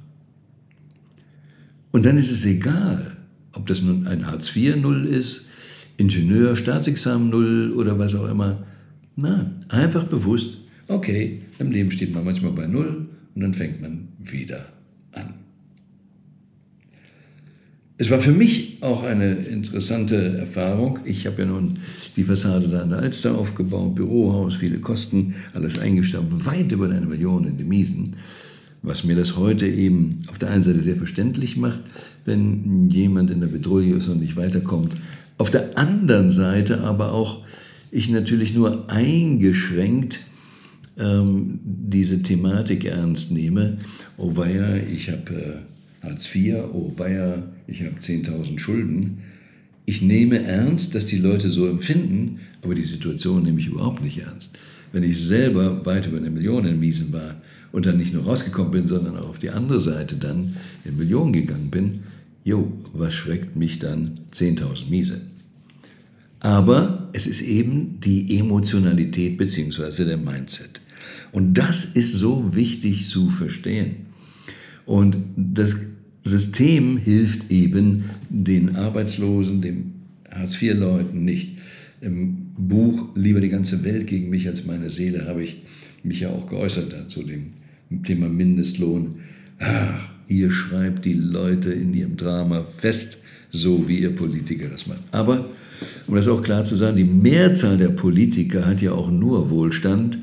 Und 1.91 2.05
dann 2.05 2.17
ist 2.17 2.31
es 2.31 2.45
egal, 2.45 3.17
ob 3.53 3.67
das 3.67 3.81
nun 3.81 4.07
ein 4.07 4.27
Hartz-IV-Null 4.27 5.05
ist, 5.05 5.47
Ingenieur, 5.97 6.55
Staatsexamen 6.55 7.29
Null 7.29 7.73
oder 7.75 7.97
was 7.97 8.13
auch 8.13 8.29
immer. 8.29 8.63
Na, 9.15 9.51
einfach 9.69 10.03
bewusst, 10.05 10.59
okay, 10.87 11.41
im 11.57 11.71
Leben 11.71 11.89
steht 11.89 12.13
man 12.13 12.23
manchmal 12.23 12.51
bei 12.51 12.67
Null 12.67 13.07
und 13.33 13.41
dann 13.41 13.53
fängt 13.53 13.81
man 13.81 14.09
wieder 14.19 14.67
an. 15.11 15.33
Es 17.99 18.11
war 18.11 18.19
für 18.19 18.31
mich 18.31 18.77
auch 18.81 19.01
eine 19.01 19.33
interessante 19.33 20.37
Erfahrung. 20.37 20.99
Ich 21.05 21.25
habe 21.25 21.41
ja 21.41 21.47
nun 21.47 21.79
die 22.15 22.23
Fassade 22.23 22.67
da 22.67 22.83
an 22.83 22.91
der 22.91 22.99
Alster 22.99 23.35
aufgebaut, 23.35 23.95
Bürohaus, 23.95 24.55
viele 24.55 24.77
Kosten, 24.77 25.33
alles 25.55 25.79
eingestampft, 25.79 26.45
weit 26.45 26.71
über 26.71 26.87
eine 26.91 27.07
Million 27.07 27.47
in 27.47 27.57
den 27.57 27.67
Miesen 27.67 28.17
was 28.87 29.03
mir 29.03 29.15
das 29.15 29.35
heute 29.35 29.67
eben 29.67 30.21
auf 30.27 30.39
der 30.39 30.49
einen 30.49 30.63
Seite 30.63 30.79
sehr 30.79 30.95
verständlich 30.95 31.57
macht, 31.57 31.81
wenn 32.25 32.89
jemand 32.89 33.29
in 33.31 33.41
der 33.41 33.47
Bedrohung 33.47 33.95
ist 33.97 34.07
und 34.07 34.21
nicht 34.21 34.35
weiterkommt. 34.35 34.93
Auf 35.37 35.51
der 35.51 35.77
anderen 35.77 36.31
Seite 36.31 36.81
aber 36.81 37.11
auch 37.11 37.43
ich 37.91 38.09
natürlich 38.09 38.53
nur 38.53 38.89
eingeschränkt 38.89 40.19
ähm, 40.97 41.59
diese 41.63 42.21
Thematik 42.21 42.85
ernst 42.85 43.31
nehme. 43.31 43.77
Oh 44.17 44.35
weia, 44.35 44.77
ich 44.77 45.09
habe 45.09 45.63
äh, 46.01 46.05
Hartz 46.05 46.33
IV, 46.33 46.55
oh 46.73 46.93
weia, 46.97 47.43
ich 47.67 47.83
habe 47.83 47.95
10.000 47.99 48.59
Schulden. 48.59 49.19
Ich 49.85 50.01
nehme 50.01 50.43
ernst, 50.43 50.95
dass 50.95 51.05
die 51.05 51.19
Leute 51.19 51.49
so 51.49 51.67
empfinden, 51.67 52.39
aber 52.61 52.75
die 52.75 52.83
Situation 52.83 53.43
nehme 53.43 53.59
ich 53.59 53.67
überhaupt 53.67 54.01
nicht 54.01 54.17
ernst. 54.19 54.51
Wenn 54.91 55.03
ich 55.03 55.17
selber 55.21 55.85
weit 55.85 56.07
über 56.07 56.17
eine 56.17 56.29
Million 56.29 56.65
in 56.65 56.79
Miesen 56.79 57.13
war 57.13 57.35
und 57.71 57.85
dann 57.85 57.97
nicht 57.97 58.13
nur 58.13 58.23
rausgekommen 58.23 58.71
bin, 58.71 58.87
sondern 58.87 59.17
auch 59.17 59.29
auf 59.29 59.39
die 59.39 59.49
andere 59.49 59.79
Seite 59.79 60.15
dann 60.15 60.55
in 60.85 60.97
Millionen 60.97 61.33
gegangen 61.33 61.69
bin, 61.69 61.99
jo, 62.43 62.71
was 62.93 63.13
schreckt 63.13 63.55
mich 63.55 63.79
dann 63.79 64.19
10.000 64.33 64.89
Miese? 64.89 65.21
Aber 66.39 67.09
es 67.13 67.27
ist 67.27 67.41
eben 67.41 67.99
die 67.99 68.37
Emotionalität 68.39 69.37
bzw. 69.37 70.05
der 70.05 70.17
Mindset. 70.17 70.81
Und 71.31 71.55
das 71.55 71.85
ist 71.85 72.13
so 72.13 72.55
wichtig 72.55 73.09
zu 73.09 73.29
verstehen. 73.29 74.07
Und 74.85 75.17
das 75.35 75.75
System 76.23 76.97
hilft 76.97 77.51
eben 77.51 78.05
den 78.29 78.75
Arbeitslosen, 78.75 79.61
den 79.61 79.93
Hartz-IV-Leuten 80.31 81.23
nicht. 81.23 81.57
Im 82.01 82.47
Buch 82.57 83.09
Lieber 83.15 83.41
die 83.41 83.49
ganze 83.49 83.83
Welt 83.83 84.07
gegen 84.07 84.29
mich 84.29 84.47
als 84.47 84.65
meine 84.65 84.89
Seele 84.89 85.25
habe 85.25 85.43
ich 85.43 85.57
mich 86.03 86.21
ja 86.21 86.29
auch 86.29 86.47
geäußert 86.47 86.93
dazu, 86.93 87.23
dem 87.23 87.47
Thema 88.03 88.27
Mindestlohn. 88.27 89.15
Ach, 89.59 90.09
ihr 90.27 90.51
schreibt 90.51 91.05
die 91.05 91.13
Leute 91.13 91.71
in 91.71 91.93
ihrem 91.93 92.17
Drama 92.17 92.63
fest, 92.63 93.19
so 93.51 93.87
wie 93.87 93.99
ihr 93.99 94.15
Politiker 94.15 94.67
das 94.69 94.87
macht. 94.87 95.01
Aber, 95.11 95.45
um 96.07 96.15
das 96.15 96.27
auch 96.27 96.43
klar 96.43 96.65
zu 96.65 96.75
sagen, 96.75 96.97
die 96.97 97.03
Mehrzahl 97.03 97.77
der 97.77 97.89
Politiker 97.89 98.65
hat 98.65 98.81
ja 98.81 98.91
auch 98.91 99.09
nur 99.09 99.49
Wohlstand, 99.49 100.17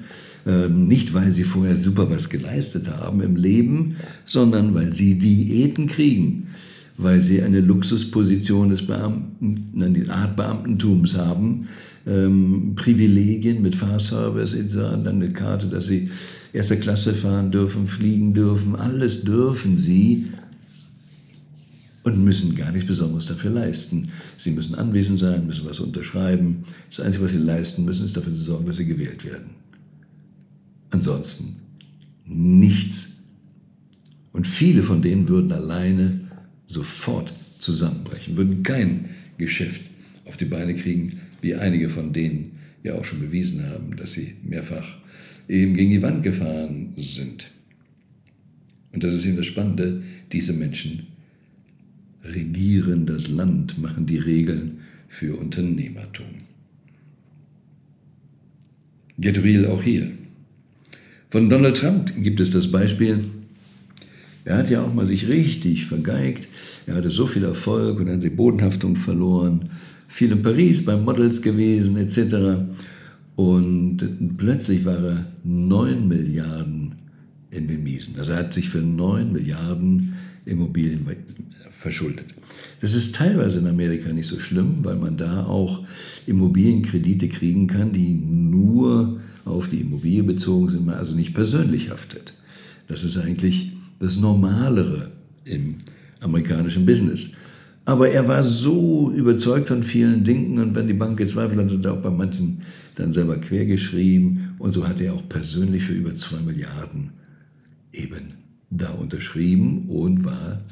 ähm, 0.47 0.87
nicht 0.87 1.15
weil 1.15 1.33
sie 1.33 1.45
vorher 1.45 1.77
super 1.77 2.11
was 2.11 2.29
geleistet 2.29 2.89
haben 2.89 3.23
im 3.23 3.37
Leben, 3.37 3.97
sondern 4.27 4.75
weil 4.75 4.93
sie 4.93 5.19
Diäten 5.19 5.87
kriegen, 5.87 6.49
weil 6.99 7.21
sie 7.21 7.43
eine 7.43 7.61
Luxusposition 7.61 8.69
des 8.69 8.87
Beamten, 8.87 9.71
nein, 9.73 10.11
Art 10.11 10.37
Beamtentums 10.37 11.17
haben, 11.17 11.69
ähm, 12.07 12.75
Privilegien 12.75 13.63
mit 13.63 13.75
Fahrservice 13.75 14.55
etc., 14.55 14.75
dann 14.75 15.07
eine 15.07 15.33
Karte, 15.33 15.69
dass 15.69 15.87
sie 15.87 16.11
erste 16.53 16.79
Klasse 16.79 17.15
fahren 17.15 17.51
dürfen, 17.51 17.87
fliegen 17.87 18.35
dürfen, 18.35 18.77
alles 18.77 19.25
dürfen 19.25 19.79
sie 19.79 20.27
und 22.05 22.23
müssen 22.23 22.55
gar 22.55 22.71
nichts 22.71 22.87
Besonderes 22.87 23.27
dafür 23.27 23.51
leisten. 23.51 24.09
Sie 24.37 24.51
müssen 24.51 24.75
anwesend 24.75 25.19
sein, 25.19 25.47
müssen 25.47 25.65
was 25.65 25.81
unterschreiben. 25.81 26.65
Das 26.91 27.01
Einzige, 27.01 27.25
was 27.25 27.33
sie 27.33 27.39
leisten 27.39 27.85
müssen, 27.85 28.05
ist 28.05 28.17
dafür 28.17 28.35
zu 28.35 28.41
sorgen, 28.41 28.67
dass 28.67 28.77
sie 28.77 28.85
gewählt 28.85 29.25
werden. 29.25 29.51
Ansonsten 30.91 31.57
nichts. 32.27 33.13
Und 34.33 34.47
viele 34.47 34.83
von 34.83 35.01
denen 35.01 35.29
würden 35.29 35.51
alleine 35.51 36.21
sofort 36.67 37.33
zusammenbrechen, 37.59 38.37
würden 38.37 38.63
kein 38.63 39.11
Geschäft 39.39 39.83
auf 40.27 40.37
die 40.37 40.45
Beine 40.45 40.75
kriegen, 40.75 41.21
wie 41.45 41.55
einige 41.55 41.91
von 41.91 42.13
denen 42.13 42.53
ja 42.83 42.95
auch 42.95 43.05
schon 43.05 43.21
bewiesen 43.21 43.69
haben, 43.69 43.97
dass 43.97 44.13
sie 44.13 44.35
mehrfach 44.43 44.97
eben 45.47 45.75
gegen 45.75 45.91
die 45.91 46.03
Wand 46.03 46.23
gefahren 46.23 46.95
sind. 46.97 47.45
Und 48.93 49.05
das 49.05 49.13
ist 49.13 49.27
eben 49.27 49.37
das 49.37 49.47
Spannende, 49.47 50.03
diese 50.33 50.55
Menschen 50.55 51.07
regieren 52.25 53.05
das 53.05 53.29
Land, 53.29 53.79
machen 53.79 54.07
die 54.07 54.17
Regeln 54.17 54.79
für 55.09 55.37
Unternehmertum. 55.37 56.27
Get 59.19 59.43
real 59.45 59.67
auch 59.67 59.83
hier. 59.83 60.11
Von 61.31 61.51
Donald 61.51 61.77
Trump 61.77 62.13
gibt 62.23 62.41
es 62.41 62.51
das 62.51 62.73
Beispiel. 62.73 63.23
Er 64.47 64.57
hat 64.57 64.71
ja 64.71 64.83
auch 64.83 64.95
mal 64.95 65.07
sich 65.07 65.29
richtig 65.29 65.85
vergeigt. 65.87 66.49
Er 66.87 66.95
hatte 66.95 67.11
so 67.11 67.27
viel 67.27 67.45
Erfolg 67.45 68.01
und 68.01 68.09
hat 68.09 68.23
die 68.23 68.31
Bodenhaftung 68.31 68.97
verloren. 68.97 69.71
Viel 70.15 70.31
in 70.31 70.43
Paris 70.43 70.85
bei 70.85 70.97
Models 70.97 71.43
gewesen 71.43 71.97
etc. 71.97 72.63
Und 73.35 74.37
plötzlich 74.39 74.85
war 74.85 75.03
er 75.05 75.27
9 75.43 76.07
Milliarden 76.07 76.95
in 77.51 77.67
den 77.67 77.83
Miesen. 77.83 78.15
Also 78.17 78.31
er 78.31 78.39
hat 78.39 78.55
sich 78.55 78.69
für 78.69 78.79
9 78.79 79.33
Milliarden 79.33 80.15
Immobilien 80.47 81.05
verschuldet. 81.73 82.27
Das 82.81 82.95
ist 82.95 83.17
teilweise 83.17 83.59
in 83.59 83.67
Amerika 83.67 84.13
nicht 84.13 84.29
so 84.29 84.39
schlimm, 84.39 84.85
weil 84.85 84.95
man 84.95 85.17
da 85.17 85.47
auch 85.47 85.85
Immobilienkredite 86.29 87.27
kriegen 87.27 87.67
kann, 87.67 87.93
die 87.93 88.15
nur 88.15 89.21
auf 89.45 89.67
die 89.67 89.81
Immobilie 89.81 90.23
bezogen 90.23 90.69
sind, 90.69 90.89
also 90.91 91.17
nicht 91.17 91.35
persönlich 91.35 91.91
haftet. 91.91 92.35
Das 92.87 93.03
ist 93.03 93.17
eigentlich 93.17 93.73
das 93.99 94.17
Normalere 94.17 95.11
im 95.45 95.75
amerikanischen 96.21 96.87
Business. 96.87 97.33
Aber 97.87 98.09
er 98.09 98.29
war 98.29 98.43
so 98.43 99.13
überzeugt 99.15 99.69
von 99.69 99.83
vielen 99.83 100.25
Dingen 100.25 100.59
und 100.59 100.75
wenn 100.75 100.87
die 100.87 100.95
Bank 100.95 101.19
gezweifelt 101.19 101.59
hat, 101.59 101.71
hat 101.71 101.85
er 101.85 101.93
auch 101.93 102.03
bei 102.03 102.11
manchen 102.11 102.63
dann 102.95 103.13
selber 103.13 103.37
quergeschrieben 103.37 104.55
und 104.59 104.73
so 104.73 104.89
hat 104.89 105.01
er 105.01 105.15
auch 105.15 105.29
persönlich 105.29 105.85
für 105.85 105.93
über 105.93 106.15
zwei 106.15 106.41
Milliarden 106.41 107.11
eben 107.93 108.35
da 108.71 108.91
unterschrieben 108.91 109.89
und 109.89 110.25
war, 110.25 110.63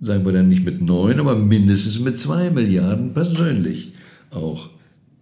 sagen 0.00 0.24
wir 0.24 0.32
dann 0.32 0.48
nicht 0.48 0.64
mit 0.64 0.80
neun, 0.80 1.18
aber 1.18 1.34
mindestens 1.34 1.98
mit 1.98 2.18
zwei 2.18 2.50
Milliarden 2.50 3.12
persönlich 3.12 3.92
auch 4.30 4.70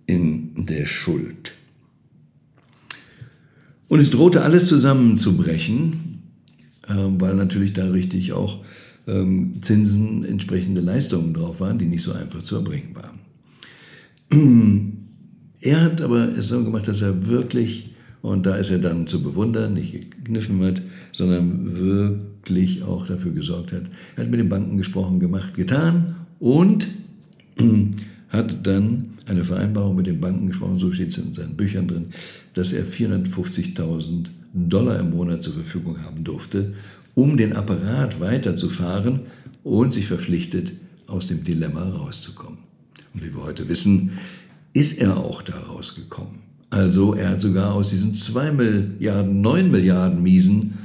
in 0.07 0.67
der 0.67 0.87
Schuld. 0.87 1.53
Und 3.89 4.01
es 4.01 4.11
drohte 4.11 4.43
alles 4.43 4.67
zusammenzubrechen, 4.67 6.23
äh, 6.87 6.95
weil 6.95 7.35
natürlich 7.35 7.73
da 7.73 7.91
richtig 7.91 8.33
auch 8.33 8.65
ähm, 9.07 9.55
Zinsen 9.61 10.25
entsprechende 10.25 10.81
Leistungen 10.81 11.35
drauf 11.35 11.61
waren, 11.61 11.79
die 11.79 11.87
nicht 11.87 12.03
so 12.03 12.13
einfach 12.13 12.43
zu 12.43 12.57
erbringen 12.57 12.95
waren. 12.95 13.21
Er 15.63 15.83
hat 15.83 16.01
aber 16.01 16.35
es 16.39 16.49
so 16.49 16.65
gemacht, 16.65 16.89
dass 16.89 17.03
er 17.03 17.27
wirklich, 17.27 17.91
und 18.23 18.47
da 18.47 18.57
ist 18.57 18.71
er 18.71 18.79
dann 18.79 19.07
zu 19.07 19.23
bewundern, 19.23 19.75
nicht 19.75 19.93
gekniffen 19.93 20.63
hat, 20.65 20.81
sondern 21.13 21.77
wirklich 21.77 22.83
auch 22.83 23.07
dafür 23.07 23.33
gesorgt 23.33 23.73
hat. 23.73 23.83
Er 24.17 24.25
hat 24.25 24.31
mit 24.31 24.41
den 24.41 24.49
Banken 24.49 24.79
gesprochen, 24.79 25.21
gemacht, 25.21 25.53
getan 25.55 26.17
und 26.39 26.89
hat 28.31 28.67
dann 28.67 29.11
eine 29.27 29.45
Vereinbarung 29.45 29.97
mit 29.97 30.07
den 30.07 30.21
Banken 30.21 30.47
gesprochen, 30.47 30.79
so 30.79 30.91
steht 30.93 31.09
es 31.09 31.19
in 31.19 31.35
seinen 31.35 31.57
Büchern 31.57 31.87
drin, 31.87 32.07
dass 32.55 32.73
er 32.73 32.85
450.000 32.85 34.29
Dollar 34.53 34.99
im 34.99 35.11
Monat 35.11 35.43
zur 35.43 35.53
Verfügung 35.53 36.03
haben 36.03 36.25
durfte, 36.25 36.73
um 37.15 37.37
den 37.37 37.55
Apparat 37.55 38.21
weiterzufahren 38.21 39.21
und 39.63 39.93
sich 39.93 40.07
verpflichtet, 40.07 40.73
aus 41.07 41.27
dem 41.27 41.45
Dilemma 41.45 41.83
rauszukommen. 41.83 42.59
Und 43.13 43.25
wie 43.25 43.35
wir 43.35 43.43
heute 43.43 43.69
wissen, 43.69 44.13
ist 44.73 45.01
er 45.01 45.17
auch 45.17 45.43
da 45.43 45.59
rausgekommen. 45.59 46.41
Also 46.71 47.15
er 47.15 47.31
hat 47.31 47.41
sogar 47.41 47.75
aus 47.75 47.91
diesen 47.91 48.15
2 48.15 48.53
Milliarden, 48.53 49.41
9 49.41 49.71
Milliarden 49.71 50.23
Miesen 50.23 50.79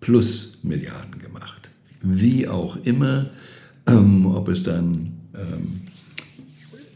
plus 0.00 0.58
Milliarden 0.64 1.20
gemacht. 1.20 1.68
Wie 2.02 2.48
auch 2.48 2.76
immer, 2.82 3.30
ähm, 3.86 4.26
ob 4.26 4.48
es 4.48 4.64
dann 4.64 5.12
ähm, 5.34 5.81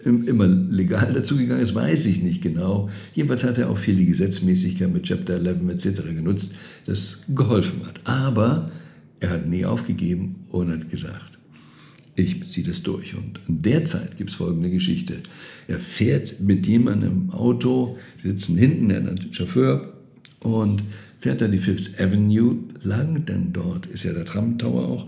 immer 0.07 0.47
legal 0.47 1.13
dazugegangen 1.15 1.63
ist, 1.63 1.75
weiß 1.75 2.07
ich 2.07 2.23
nicht 2.23 2.43
genau. 2.43 2.89
Jedenfalls 3.15 3.45
hat 3.45 3.59
er 3.59 3.69
auch 3.71 3.79
viel 3.79 3.97
die 3.97 4.07
Gesetzmäßigkeit 4.07 4.93
mit 4.93 5.05
Chapter 5.05 5.35
11 5.35 5.69
etc. 5.69 6.03
genutzt, 6.15 6.55
das 6.87 7.25
geholfen 7.29 7.85
hat. 7.87 8.01
Aber 8.05 8.71
er 9.21 9.31
hat 9.31 9.47
nie 9.47 9.65
aufgegeben 9.65 10.37
und 10.51 10.71
hat 10.71 10.91
gesagt, 10.91 11.39
ich 12.15 12.45
ziehe 12.45 12.67
das 12.67 12.83
durch. 12.83 13.15
Und 13.15 13.41
derzeit 13.47 14.17
gibt 14.17 14.31
es 14.31 14.37
folgende 14.37 14.71
Geschichte. 14.71 15.19
Er 15.69 15.79
fährt 15.79 16.41
mit 16.41 16.67
jemandem 16.67 17.29
im 17.29 17.31
Auto, 17.31 17.99
sitzen 18.23 18.57
hinten, 18.57 18.89
der 18.89 19.17
Chauffeur, 19.33 19.93
und 20.41 20.85
fährt 21.19 21.41
dann 21.41 21.53
die 21.53 21.59
Fifth 21.59 22.01
Avenue 22.01 22.59
lang, 22.83 23.25
denn 23.25 23.53
dort 23.53 23.87
ist 23.87 24.05
ja 24.05 24.13
der 24.13 24.25
Trump 24.25 24.59
Tower 24.61 24.87
auch, 24.87 25.07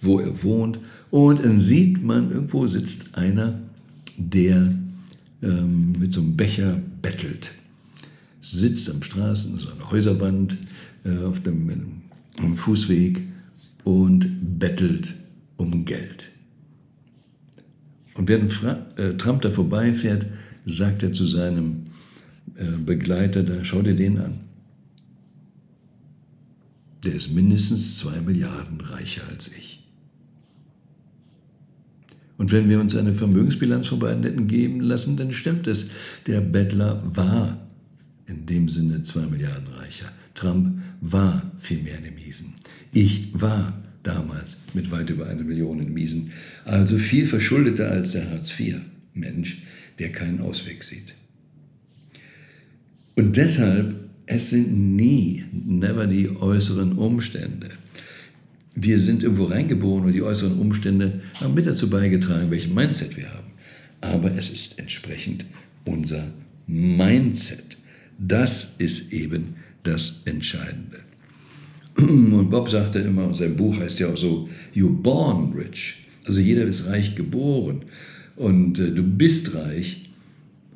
wo 0.00 0.18
er 0.18 0.42
wohnt. 0.42 0.80
Und 1.10 1.44
dann 1.44 1.60
sieht 1.60 2.02
man, 2.02 2.32
irgendwo 2.32 2.66
sitzt 2.66 3.16
einer 3.16 3.60
der 4.16 4.72
ähm, 5.42 5.92
mit 5.98 6.12
so 6.12 6.20
einem 6.20 6.36
Becher 6.36 6.80
bettelt. 7.00 7.52
Sitzt 8.40 8.90
am 8.90 9.02
Straßen, 9.02 9.58
so 9.58 9.68
einer 9.70 9.90
Häuserwand, 9.90 10.56
äh, 11.04 11.24
auf 11.24 11.40
dem, 11.40 11.68
dem 12.38 12.56
Fußweg 12.56 13.22
und 13.84 14.58
bettelt 14.58 15.14
um 15.56 15.84
Geld. 15.84 16.28
Und 18.14 18.28
während 18.28 18.52
Fra 18.52 18.86
äh, 18.96 19.14
Trump 19.14 19.42
da 19.42 19.50
vorbeifährt, 19.50 20.26
sagt 20.66 21.02
er 21.02 21.12
zu 21.12 21.26
seinem 21.26 21.84
äh, 22.56 22.64
Begleiter 22.84 23.42
da, 23.42 23.64
schau 23.64 23.82
dir 23.82 23.96
den 23.96 24.18
an. 24.18 24.40
der 27.04 27.14
ist 27.14 27.32
mindestens 27.32 27.98
zwei 27.98 28.20
Milliarden 28.20 28.80
reicher 28.80 29.22
als 29.28 29.48
ich. 29.48 29.81
Und 32.38 32.50
wenn 32.52 32.68
wir 32.68 32.80
uns 32.80 32.96
eine 32.96 33.14
Vermögensbilanz 33.14 33.88
von 33.88 33.98
beiden 33.98 34.22
hätten 34.22 34.46
geben 34.46 34.80
lassen, 34.80 35.16
dann 35.16 35.32
stimmt 35.32 35.66
es. 35.66 35.90
Der 36.26 36.40
Bettler 36.40 37.02
war 37.14 37.58
in 38.26 38.46
dem 38.46 38.68
Sinne 38.68 39.02
zwei 39.02 39.26
Milliarden 39.26 39.68
reicher. 39.68 40.10
Trump 40.34 40.80
war 41.00 41.50
viel 41.58 41.82
mehr 41.82 41.98
in 41.98 42.04
den 42.04 42.14
Miesen. 42.14 42.54
Ich 42.92 43.28
war 43.32 43.82
damals 44.02 44.58
mit 44.74 44.90
weit 44.90 45.10
über 45.10 45.28
eine 45.28 45.44
Million 45.44 45.80
in 45.80 45.92
Miesen, 45.92 46.32
also 46.64 46.98
viel 46.98 47.26
verschuldeter 47.26 47.90
als 47.90 48.12
der 48.12 48.30
Hartz-IV-Mensch, 48.30 49.62
der 49.98 50.10
keinen 50.10 50.40
Ausweg 50.40 50.82
sieht. 50.82 51.14
Und 53.14 53.36
deshalb, 53.36 53.94
es 54.26 54.50
sind 54.50 54.96
nie, 54.96 55.44
never 55.52 56.06
die 56.06 56.30
äußeren 56.30 56.92
Umstände. 56.92 57.70
Wir 58.74 58.98
sind 58.98 59.22
irgendwo 59.22 59.44
reingeboren 59.44 60.04
und 60.06 60.12
die 60.12 60.22
äußeren 60.22 60.58
Umstände 60.58 61.20
haben 61.40 61.54
mit 61.54 61.66
dazu 61.66 61.90
beigetragen, 61.90 62.50
welchen 62.50 62.74
Mindset 62.74 63.16
wir 63.16 63.30
haben. 63.30 63.48
Aber 64.00 64.32
es 64.36 64.50
ist 64.50 64.78
entsprechend 64.78 65.44
unser 65.84 66.32
Mindset. 66.66 67.76
Das 68.18 68.76
ist 68.78 69.12
eben 69.12 69.56
das 69.82 70.22
Entscheidende. 70.24 71.00
Und 71.96 72.50
Bob 72.50 72.70
sagte 72.70 73.00
immer, 73.00 73.34
sein 73.34 73.56
Buch 73.56 73.78
heißt 73.78 74.00
ja 74.00 74.08
auch 74.08 74.16
so, 74.16 74.48
You're 74.74 74.88
born 74.88 75.52
rich. 75.52 76.06
Also 76.24 76.40
jeder 76.40 76.64
ist 76.64 76.86
reich 76.86 77.14
geboren. 77.14 77.82
Und 78.36 78.78
äh, 78.78 78.90
du 78.90 79.02
bist 79.02 79.54
reich, 79.54 80.02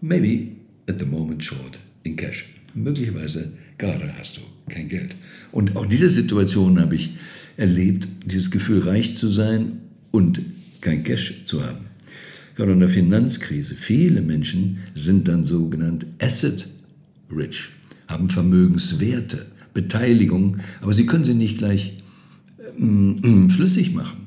maybe 0.00 0.52
at 0.86 0.98
the 0.98 1.06
moment 1.06 1.42
short 1.42 1.78
in 2.02 2.16
cash. 2.16 2.46
Möglicherweise 2.74 3.52
gerade 3.78 4.12
hast 4.18 4.36
du 4.36 4.40
kein 4.68 4.88
Geld. 4.88 5.16
Und 5.52 5.76
auch 5.76 5.86
diese 5.86 6.10
Situation 6.10 6.80
habe 6.80 6.96
ich 6.96 7.14
erlebt, 7.56 8.08
dieses 8.24 8.50
Gefühl, 8.50 8.80
reich 8.80 9.16
zu 9.16 9.28
sein 9.28 9.80
und 10.10 10.40
kein 10.80 11.02
Cash 11.02 11.44
zu 11.44 11.64
haben. 11.64 11.86
Gerade 12.54 12.72
in 12.72 12.80
der 12.80 12.88
Finanzkrise. 12.88 13.74
Viele 13.74 14.22
Menschen 14.22 14.78
sind 14.94 15.28
dann 15.28 15.44
sogenannt 15.44 16.06
asset 16.20 16.66
rich, 17.34 17.68
haben 18.08 18.30
Vermögenswerte, 18.30 19.46
Beteiligung, 19.74 20.58
aber 20.80 20.92
sie 20.92 21.06
können 21.06 21.24
sie 21.24 21.34
nicht 21.34 21.58
gleich 21.58 21.98
äh, 22.78 23.48
flüssig 23.48 23.92
machen. 23.94 24.26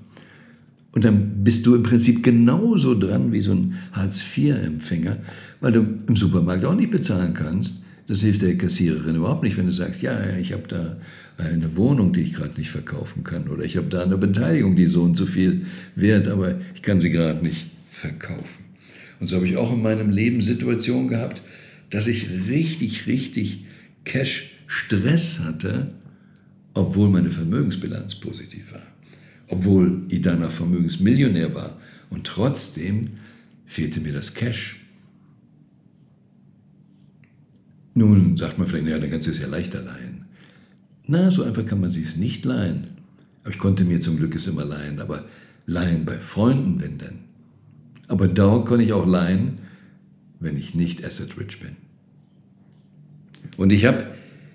Und 0.92 1.06
dann 1.06 1.44
bist 1.44 1.66
du 1.66 1.76
im 1.76 1.84
Prinzip 1.84 2.24
genauso 2.24 2.98
dran 2.98 3.32
wie 3.32 3.42
so 3.42 3.52
ein 3.52 3.76
Hartz-IV-Empfänger, 3.92 5.18
weil 5.62 5.72
du 5.72 5.86
im 6.08 6.16
Supermarkt 6.16 6.66
auch 6.66 6.76
nicht 6.76 6.92
bezahlen 6.92 7.34
kannst. 7.34 7.84
Das 8.10 8.22
hilft 8.22 8.42
der 8.42 8.58
Kassiererin 8.58 9.18
überhaupt 9.18 9.44
nicht, 9.44 9.56
wenn 9.56 9.68
du 9.68 9.72
sagst, 9.72 10.02
ja, 10.02 10.36
ich 10.38 10.52
habe 10.52 10.68
da 10.68 10.98
eine 11.38 11.78
Wohnung, 11.78 12.12
die 12.12 12.22
ich 12.22 12.34
gerade 12.34 12.58
nicht 12.58 12.72
verkaufen 12.72 13.24
kann 13.24 13.48
oder 13.50 13.64
ich 13.64 13.78
habe 13.78 13.88
da 13.88 14.02
eine 14.02 14.18
Beteiligung, 14.18 14.76
die 14.76 14.88
so 14.88 15.04
und 15.04 15.14
so 15.14 15.28
viel 15.28 15.68
wert, 15.96 16.28
aber 16.28 16.60
ich 16.74 16.82
kann 16.82 17.00
sie 17.00 17.12
gerade 17.12 17.44
nicht 17.46 17.68
verkaufen. 17.92 18.66
Und 19.20 19.28
so 19.28 19.36
habe 19.36 19.46
ich 19.46 19.58
auch 19.58 19.72
in 19.72 19.84
meinem 19.84 20.10
Leben 20.10 20.42
Situationen 20.42 21.08
gehabt, 21.08 21.44
dass 21.92 22.08
ich 22.08 22.26
richtig, 22.50 23.06
richtig 23.06 23.66
Cash-Stress 24.06 25.42
hatte, 25.42 25.92
obwohl 26.74 27.10
meine 27.10 27.30
Vermögensbilanz 27.30 28.16
positiv 28.16 28.74
war, 28.74 28.88
obwohl 29.50 30.02
ich 30.10 30.22
danach 30.22 30.52
Vermögensmillionär 30.52 31.54
war 31.54 31.80
und 32.10 32.26
trotzdem 32.26 33.10
fehlte 33.68 34.00
mir 34.00 34.14
das 34.14 34.34
Cash. 34.34 34.79
Nun 38.00 38.38
sagt 38.38 38.58
man 38.58 38.66
vielleicht, 38.66 38.86
naja, 38.86 38.98
dann 38.98 39.12
kannst 39.12 39.28
du 39.28 39.32
es 39.32 39.40
ja 39.40 39.48
leichter 39.48 39.82
leihen. 39.82 40.24
Na, 41.06 41.30
so 41.32 41.44
einfach 41.44 41.66
kann 41.66 41.82
man 41.82 41.92
sich 41.92 42.04
es 42.08 42.16
nicht 42.16 42.46
leihen. 42.46 42.92
Aber 43.44 43.54
ich 43.54 43.60
konnte 43.60 43.84
mir 43.84 44.00
zum 44.00 44.16
Glück 44.16 44.36
es 44.36 44.48
immer 44.48 44.64
leihen, 44.64 45.02
aber 45.02 45.26
leihen 45.66 46.06
bei 46.06 46.16
Freunden, 46.16 46.80
wenn 46.80 46.98
denn. 46.98 47.20
Aber 48.08 48.30
da 48.30 48.64
kann 48.66 48.80
ich 48.80 48.94
auch 48.94 49.06
leihen, 49.06 49.58
wenn 50.40 50.56
ich 50.56 50.76
nicht 50.76 51.04
asset 51.04 51.38
rich 51.38 51.60
bin. 51.60 51.72
Und 53.58 53.72
ich 53.72 53.84
habe 53.84 54.06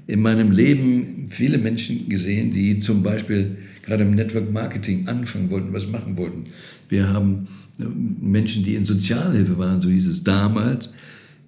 in 0.06 0.22
meinem 0.22 0.50
Leben 0.50 1.26
viele 1.28 1.58
Menschen 1.58 2.08
gesehen, 2.08 2.50
die 2.50 2.78
zum 2.78 3.02
Beispiel 3.02 3.58
gerade 3.82 4.04
im 4.04 4.14
Network 4.14 4.50
Marketing 4.50 5.06
anfangen 5.06 5.50
wollten, 5.50 5.74
was 5.74 5.86
machen 5.86 6.16
wollten. 6.16 6.44
Wir 6.88 7.10
haben 7.10 7.48
äh, 7.78 7.84
Menschen, 7.84 8.64
die 8.64 8.74
in 8.74 8.86
Sozialhilfe 8.86 9.58
waren, 9.58 9.82
so 9.82 9.90
hieß 9.90 10.06
es 10.06 10.24
damals, 10.24 10.88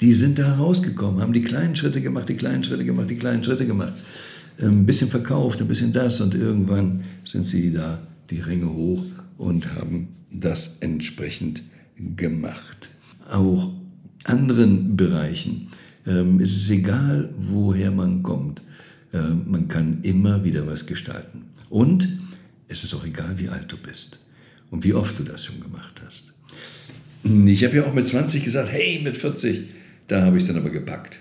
die 0.00 0.14
sind 0.14 0.38
da 0.38 0.56
rausgekommen, 0.56 1.20
haben 1.20 1.32
die 1.32 1.42
kleinen 1.42 1.76
Schritte 1.76 2.00
gemacht, 2.00 2.28
die 2.28 2.36
kleinen 2.36 2.64
Schritte 2.64 2.84
gemacht, 2.84 3.08
die 3.08 3.16
kleinen 3.16 3.42
Schritte 3.42 3.66
gemacht 3.66 3.94
ein 4.60 4.86
bisschen 4.86 5.08
verkauft, 5.08 5.60
ein 5.60 5.68
bisschen 5.68 5.92
das 5.92 6.20
und 6.20 6.34
irgendwann 6.34 7.04
sind 7.24 7.44
sie 7.44 7.72
da 7.72 8.00
die 8.30 8.40
Ränge 8.40 8.72
hoch 8.72 9.04
und 9.38 9.74
haben 9.74 10.08
das 10.30 10.78
entsprechend 10.80 11.62
gemacht. 12.16 12.88
Auch 13.30 13.72
anderen 14.24 14.96
Bereichen 14.96 15.68
ähm, 16.06 16.40
ist 16.40 16.56
es 16.56 16.70
egal, 16.70 17.30
woher 17.38 17.90
man 17.90 18.22
kommt. 18.22 18.62
Äh, 19.12 19.20
man 19.46 19.68
kann 19.68 19.98
immer 20.02 20.44
wieder 20.44 20.66
was 20.66 20.86
gestalten. 20.86 21.44
Und 21.68 22.08
es 22.68 22.82
ist 22.82 22.94
auch 22.94 23.04
egal, 23.04 23.38
wie 23.38 23.48
alt 23.48 23.70
du 23.70 23.76
bist 23.76 24.18
und 24.70 24.84
wie 24.84 24.94
oft 24.94 25.18
du 25.18 25.22
das 25.22 25.44
schon 25.44 25.60
gemacht 25.60 26.00
hast. 26.04 26.32
Ich 27.24 27.64
habe 27.64 27.76
ja 27.76 27.86
auch 27.86 27.94
mit 27.94 28.06
20 28.06 28.44
gesagt, 28.44 28.70
hey, 28.70 29.00
mit 29.02 29.16
40, 29.16 29.68
da 30.08 30.22
habe 30.22 30.36
ich 30.36 30.44
es 30.44 30.48
dann 30.48 30.58
aber 30.58 30.70
gepackt. 30.70 31.20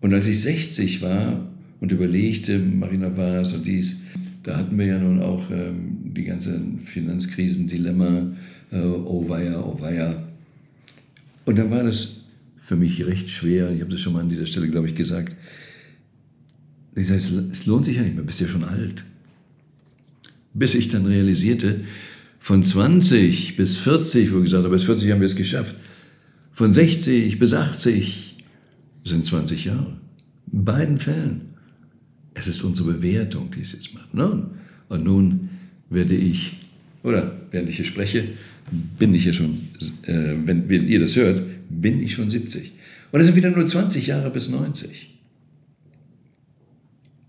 Und 0.00 0.12
als 0.12 0.26
ich 0.26 0.40
60 0.40 1.00
war 1.02 1.48
und 1.80 1.92
überlegte, 1.92 2.58
Marina 2.58 3.08
es 3.40 3.52
und 3.52 3.66
dies, 3.66 4.00
da 4.42 4.58
hatten 4.58 4.78
wir 4.78 4.86
ja 4.86 4.98
nun 4.98 5.22
auch 5.22 5.50
ähm, 5.50 6.12
die 6.14 6.24
ganzen 6.24 6.80
Finanzkrisen, 6.80 7.66
Dilemma, 7.66 8.32
äh, 8.70 8.76
oh 8.76 9.26
weia, 9.28 9.58
oh 9.60 9.80
weia. 9.80 10.22
Und 11.46 11.56
dann 11.56 11.70
war 11.70 11.82
das 11.82 12.20
für 12.62 12.76
mich 12.76 13.04
recht 13.06 13.30
schwer, 13.30 13.70
ich 13.72 13.80
habe 13.80 13.90
das 13.90 14.00
schon 14.00 14.12
mal 14.12 14.20
an 14.20 14.28
dieser 14.28 14.46
Stelle, 14.46 14.68
glaube 14.68 14.88
ich, 14.88 14.94
gesagt. 14.94 15.34
Ich 16.94 17.06
sage, 17.06 17.22
es 17.50 17.66
lohnt 17.66 17.86
sich 17.86 17.96
ja 17.96 18.02
nicht 18.02 18.14
mehr, 18.14 18.24
bist 18.24 18.40
ja 18.40 18.46
schon 18.46 18.64
alt. 18.64 19.04
Bis 20.52 20.74
ich 20.74 20.88
dann 20.88 21.06
realisierte, 21.06 21.80
von 22.38 22.62
20 22.62 23.56
bis 23.56 23.76
40, 23.76 24.32
wo 24.32 24.38
ich 24.38 24.44
gesagt 24.44 24.64
habe, 24.64 24.74
bis 24.74 24.84
40 24.84 25.10
haben 25.10 25.20
wir 25.20 25.26
es 25.26 25.34
geschafft, 25.34 25.74
von 26.54 26.72
60 26.72 27.38
bis 27.38 27.52
80 27.52 28.36
sind 29.04 29.26
20 29.26 29.64
Jahre. 29.66 29.98
In 30.52 30.64
beiden 30.64 30.98
Fällen. 30.98 31.42
Es 32.32 32.46
ist 32.46 32.62
unsere 32.62 32.94
Bewertung, 32.94 33.50
die 33.50 33.60
es 33.60 33.72
jetzt 33.72 33.92
macht. 33.92 34.14
Nun, 34.14 34.50
und 34.88 35.04
nun 35.04 35.50
werde 35.90 36.14
ich, 36.14 36.56
oder 37.02 37.36
während 37.50 37.68
ich 37.68 37.76
hier 37.76 37.84
spreche, 37.84 38.28
bin 38.98 39.14
ich 39.14 39.24
hier 39.24 39.34
schon, 39.34 39.68
äh, 40.02 40.34
wenn, 40.44 40.68
wenn 40.68 40.86
ihr 40.86 41.00
das 41.00 41.16
hört, 41.16 41.42
bin 41.68 42.00
ich 42.00 42.14
schon 42.14 42.30
70. 42.30 42.72
Und 43.10 43.20
es 43.20 43.26
sind 43.26 43.36
wieder 43.36 43.50
nur 43.50 43.66
20 43.66 44.06
Jahre 44.06 44.30
bis 44.30 44.48
90. 44.48 45.10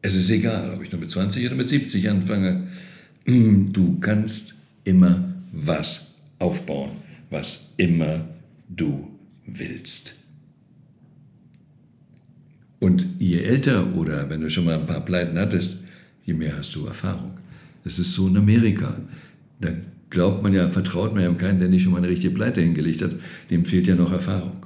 Es 0.02 0.16
ist 0.16 0.30
egal, 0.30 0.72
ob 0.76 0.84
ich 0.84 0.92
nur 0.92 1.02
mit 1.02 1.10
20 1.10 1.46
oder 1.48 1.56
mit 1.56 1.68
70 1.68 2.10
anfange. 2.10 2.68
Du 3.74 3.98
kannst 4.00 4.54
immer 4.84 5.34
was 5.52 6.14
aufbauen, 6.38 6.92
was 7.32 7.74
immer 7.78 8.24
du 8.70 9.15
willst. 9.46 10.16
Und 12.80 13.06
je 13.20 13.40
älter 13.40 13.96
oder 13.96 14.30
wenn 14.30 14.42
du 14.42 14.50
schon 14.50 14.66
mal 14.66 14.76
ein 14.76 14.86
paar 14.86 15.04
Pleiten 15.04 15.38
hattest, 15.40 15.78
je 16.24 16.34
mehr 16.34 16.58
hast 16.58 16.76
du 16.76 16.86
Erfahrung. 16.86 17.38
Das 17.84 18.00
ist 18.00 18.14
so 18.14 18.28
in 18.28 18.38
Amerika. 18.38 18.98
Da 19.62 19.70
glaubt 20.10 20.44
man 20.44 20.54
ja, 20.54 20.70
vertraut 20.70 21.14
man 21.14 21.24
ja 21.24 21.34
keinen, 21.34 21.60
der 21.60 21.70
nicht 21.70 21.84
schon 21.84 21.92
mal 21.92 22.00
eine 22.00 22.10
richtige 22.10 22.34
Pleite 22.34 22.62
hingelegt 22.62 23.02
hat. 23.02 23.16
Dem 23.50 23.66
fehlt 23.66 23.88
ja 23.88 23.96
noch 23.96 24.12
Erfahrung. 24.12 24.66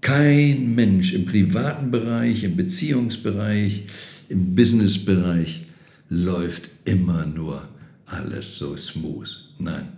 Kein 0.00 0.74
Mensch 0.74 1.12
im 1.12 1.26
privaten 1.26 1.90
Bereich, 1.90 2.42
im 2.42 2.56
Beziehungsbereich, 2.56 3.84
im 4.28 4.54
Businessbereich 4.56 5.66
läuft 6.08 6.70
immer 6.84 7.24
nur 7.24 7.68
alles 8.06 8.56
so 8.56 8.76
smooth. 8.76 9.28
Nein, 9.58 9.88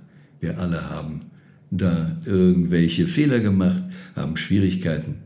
wir 0.41 0.59
alle 0.59 0.91
haben 0.91 1.23
da 1.77 2.17
irgendwelche 2.25 3.07
Fehler 3.07 3.41
gemacht, 3.41 3.83
haben 4.15 4.37
Schwierigkeiten 4.37 5.17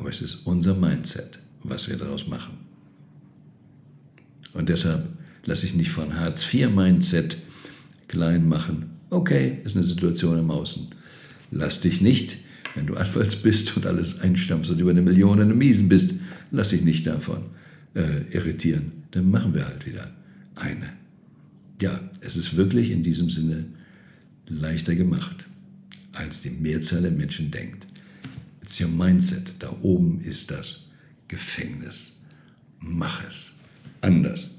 aber 0.00 0.08
es 0.08 0.22
ist 0.22 0.46
unser 0.46 0.74
Mindset, 0.74 1.38
was 1.62 1.88
wir 1.88 1.96
daraus 1.96 2.26
machen. 2.26 2.54
Und 4.54 4.70
deshalb 4.70 5.06
lasse 5.44 5.66
ich 5.66 5.74
nicht 5.74 5.90
von 5.90 6.18
Hartz-IV-Mindset 6.18 7.36
klein 8.08 8.48
machen. 8.48 8.90
Okay, 9.10 9.58
ist 9.62 9.76
eine 9.76 9.84
Situation 9.84 10.38
im 10.38 10.50
Außen. 10.50 10.88
Lass 11.50 11.80
dich 11.80 12.00
nicht, 12.00 12.38
wenn 12.74 12.86
du 12.86 12.94
Anwalts 12.94 13.36
bist 13.36 13.76
und 13.76 13.84
alles 13.84 14.20
einstampfst 14.20 14.70
und 14.70 14.80
über 14.80 14.90
eine 14.90 15.02
Million 15.02 15.38
in 15.38 15.56
Miesen 15.56 15.90
bist, 15.90 16.14
lass 16.50 16.70
dich 16.70 16.82
nicht 16.82 17.06
davon 17.06 17.42
äh, 17.94 18.22
irritieren. 18.30 18.92
Dann 19.10 19.30
machen 19.30 19.54
wir 19.54 19.66
halt 19.66 19.84
wieder 19.86 20.10
eine. 20.54 20.94
Ja, 21.82 22.00
es 22.22 22.36
ist 22.36 22.56
wirklich 22.56 22.90
in 22.90 23.02
diesem 23.02 23.28
Sinne 23.28 23.66
leichter 24.46 24.94
gemacht, 24.94 25.44
als 26.20 26.42
die 26.42 26.50
Mehrzahl 26.50 27.02
der 27.02 27.10
Menschen 27.10 27.50
denkt. 27.50 27.86
It's 28.62 28.80
your 28.80 28.88
mindset. 28.88 29.52
Da 29.58 29.74
oben 29.80 30.20
ist 30.20 30.50
das 30.50 30.90
Gefängnis. 31.28 32.18
mach 32.80 33.26
es 33.26 33.60
anders. 34.00 34.50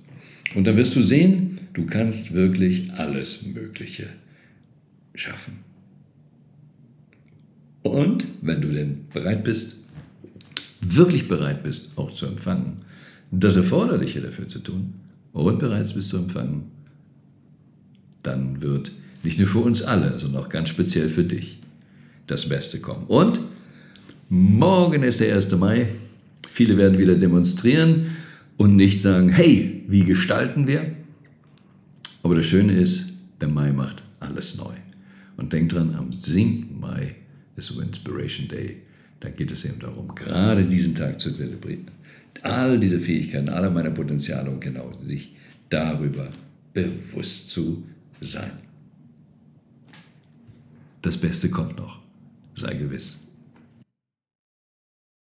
Und 0.55 0.65
dann 0.65 0.75
wirst 0.75 0.95
du 0.95 1.01
sehen, 1.01 1.59
du 1.73 1.85
kannst 1.85 2.33
wirklich 2.33 2.91
alles 2.93 3.43
Mögliche 3.43 4.07
schaffen. 5.15 5.59
Und 7.83 8.27
wenn 8.41 8.61
du 8.61 8.71
denn 8.71 9.07
bereit 9.11 9.43
bist, 9.43 9.75
wirklich 10.81 11.27
bereit 11.27 11.63
bist, 11.63 11.97
auch 11.97 12.13
zu 12.13 12.27
empfangen, 12.27 12.77
das 13.31 13.55
Erforderliche 13.55 14.21
dafür 14.21 14.47
zu 14.47 14.59
tun 14.59 14.93
und 15.33 15.59
bereit 15.59 15.91
bist 15.95 16.09
zu 16.09 16.17
empfangen, 16.17 16.71
dann 18.21 18.61
wird 18.61 18.91
nicht 19.23 19.39
nur 19.39 19.47
für 19.47 19.59
uns 19.59 19.81
alle, 19.81 20.19
sondern 20.19 20.43
auch 20.43 20.49
ganz 20.49 20.69
speziell 20.69 21.09
für 21.09 21.23
dich 21.23 21.59
das 22.27 22.47
Beste 22.47 22.79
kommen. 22.79 23.05
Und 23.07 23.39
morgen 24.29 25.03
ist 25.03 25.19
der 25.19 25.35
1. 25.35 25.51
Mai. 25.57 25.87
Viele 26.51 26.77
werden 26.77 26.97
wieder 26.97 27.15
demonstrieren 27.15 28.07
und 28.57 28.75
nicht 28.75 28.99
sagen, 28.99 29.29
hey, 29.29 29.83
wie 29.87 30.03
gestalten 30.03 30.67
wir? 30.67 30.85
Aber 32.23 32.35
das 32.35 32.45
Schöne 32.45 32.73
ist, 32.73 33.07
der 33.39 33.47
Mai 33.47 33.71
macht 33.71 34.03
alles 34.19 34.55
neu. 34.55 34.73
Und 35.37 35.53
denk 35.53 35.69
dran, 35.69 35.95
am 35.95 36.13
7. 36.13 36.79
Mai 36.79 37.15
ist 37.55 37.71
Inspiration 37.71 38.47
Day. 38.47 38.77
Da 39.19 39.29
geht 39.29 39.51
es 39.51 39.65
eben 39.65 39.79
darum, 39.79 40.13
gerade 40.15 40.65
diesen 40.65 40.95
Tag 40.95 41.19
zu 41.19 41.31
zelebrieren. 41.31 41.85
All 42.43 42.79
diese 42.79 42.99
Fähigkeiten, 42.99 43.49
alle 43.49 43.69
meine 43.69 43.91
Potenziale 43.91 44.49
und 44.49 44.61
genau 44.61 44.91
sich 45.07 45.35
darüber 45.69 46.29
bewusst 46.73 47.51
zu 47.51 47.83
sein. 48.19 48.70
Das 51.01 51.17
Beste 51.17 51.49
kommt 51.49 51.77
noch, 51.77 51.99
sei 52.55 52.75
gewiss. 52.75 53.20